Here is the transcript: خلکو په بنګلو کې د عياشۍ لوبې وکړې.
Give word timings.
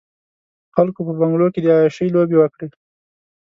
خلکو 0.75 0.99
په 1.07 1.13
بنګلو 1.19 1.47
کې 1.53 1.59
د 1.63 1.67
عياشۍ 1.75 2.07
لوبې 2.11 2.37
وکړې. 2.39 2.67